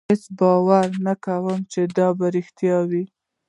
هېڅ 0.09 0.23
باور 0.39 0.87
یې 0.93 0.99
نه 1.05 1.13
کاوه 1.23 1.55
چې 1.71 1.81
دا 1.97 2.07
به 2.17 2.25
رښتیا 2.35 2.77
وي. 2.89 3.03